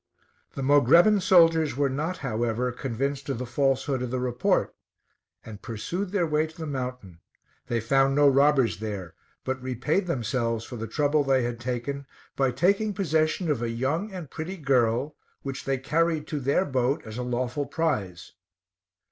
The 0.55 0.63
Mogrebin 0.63 1.21
soldiers 1.21 1.77
were 1.77 1.87
not, 1.87 2.17
however, 2.17 2.71
convinced 2.71 3.29
of 3.29 3.37
the 3.37 3.45
falsehood 3.45 4.01
of 4.01 4.09
the 4.09 4.19
report, 4.19 4.73
and 5.45 5.61
pursued 5.61 6.09
their 6.11 6.25
way 6.25 6.47
to 6.47 6.57
the 6.57 6.65
mountain; 6.65 7.19
they 7.67 7.79
found 7.79 8.15
no 8.15 8.27
robbers 8.27 8.79
there, 8.79 9.13
but 9.43 9.61
repaid 9.61 10.07
themselves 10.07 10.65
for 10.65 10.75
the 10.75 10.87
trouble 10.87 11.23
they 11.23 11.43
had 11.43 11.59
taken, 11.59 12.07
by 12.35 12.49
taking 12.49 12.95
possession 12.95 13.47
of 13.51 13.61
a 13.61 13.69
young 13.69 14.11
and 14.11 14.31
pretty 14.31 14.57
girl, 14.57 15.15
which 15.43 15.65
they 15.65 15.77
carried 15.77 16.25
to 16.25 16.39
their 16.39 16.65
boat 16.65 17.03
as 17.05 17.19
a 17.19 17.21
lawful 17.21 17.67
prize. 17.67 18.31